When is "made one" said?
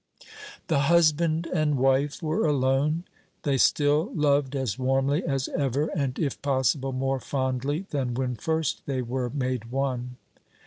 9.29-10.15